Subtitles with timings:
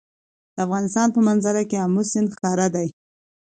[0.55, 2.83] د افغانستان په منظره کې آمو سیند ښکاره ده.